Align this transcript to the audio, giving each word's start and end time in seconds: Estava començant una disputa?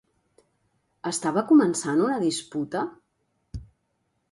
Estava 1.09 1.43
començant 1.51 2.03
una 2.07 2.17
disputa? 2.25 2.85